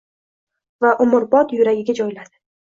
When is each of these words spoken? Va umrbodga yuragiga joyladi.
Va 0.85 0.93
umrbodga 1.05 1.61
yuragiga 1.61 1.97
joyladi. 2.01 2.35